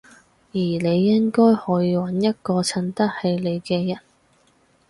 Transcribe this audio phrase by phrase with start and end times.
[0.49, 4.01] 而你應該去搵一個襯得起你嘅人